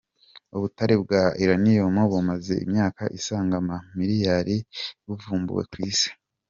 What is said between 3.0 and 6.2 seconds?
isaga amamiliyari buvumbuwe ku Isi.